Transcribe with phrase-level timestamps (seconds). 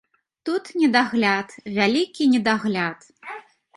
[0.47, 2.99] Тут недагляд, вялікі недагляд.